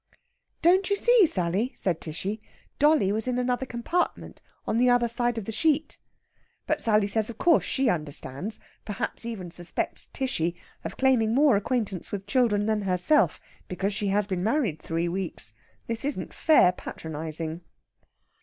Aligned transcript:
"Don't 0.63 0.89
you 0.89 0.95
see, 0.95 1.27
Sally," 1.27 1.73
says 1.75 1.97
Tishy, 1.99 2.41
"dolly 2.79 3.11
was 3.11 3.27
in 3.27 3.37
another 3.37 3.67
compartment 3.67 4.41
the 4.67 4.89
other 4.89 5.07
side 5.07 5.37
of 5.37 5.45
the 5.45 5.51
sheet." 5.51 5.99
But 6.65 6.81
Sally 6.81 7.05
says, 7.05 7.29
of 7.29 7.37
course, 7.37 7.63
she 7.65 7.87
understands, 7.87 8.59
perhaps 8.83 9.27
even 9.27 9.51
suspects 9.51 10.09
Tishy 10.11 10.55
of 10.83 10.97
claiming 10.97 11.35
more 11.35 11.55
acquaintance 11.55 12.11
with 12.11 12.25
children 12.25 12.65
than 12.65 12.81
herself 12.81 13.39
because 13.67 13.93
she 13.93 14.07
has 14.07 14.25
been 14.25 14.43
married 14.43 14.81
three 14.81 15.07
weeks. 15.07 15.53
This 15.85 16.03
isn't 16.03 16.33
fair 16.33 16.71
patronising. 16.71 17.61